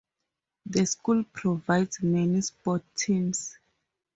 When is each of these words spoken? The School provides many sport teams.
The 0.65 0.87
School 0.87 1.25
provides 1.25 2.01
many 2.01 2.41
sport 2.41 2.81
teams. 2.95 3.55